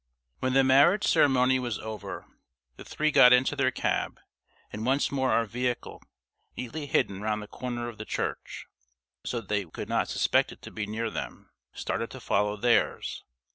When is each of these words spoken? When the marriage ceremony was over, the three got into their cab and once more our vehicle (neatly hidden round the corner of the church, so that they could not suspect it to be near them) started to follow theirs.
When 0.39 0.53
the 0.53 0.63
marriage 0.63 1.05
ceremony 1.05 1.59
was 1.59 1.77
over, 1.77 2.25
the 2.75 2.83
three 2.83 3.11
got 3.11 3.33
into 3.33 3.55
their 3.55 3.69
cab 3.69 4.19
and 4.73 4.83
once 4.83 5.11
more 5.11 5.31
our 5.31 5.45
vehicle 5.45 6.01
(neatly 6.57 6.87
hidden 6.87 7.21
round 7.21 7.43
the 7.43 7.47
corner 7.47 7.87
of 7.87 7.99
the 7.99 8.03
church, 8.05 8.65
so 9.23 9.41
that 9.41 9.49
they 9.49 9.65
could 9.65 9.89
not 9.89 10.09
suspect 10.09 10.51
it 10.51 10.63
to 10.63 10.71
be 10.71 10.87
near 10.87 11.11
them) 11.11 11.51
started 11.73 12.09
to 12.09 12.19
follow 12.19 12.57
theirs. 12.57 13.23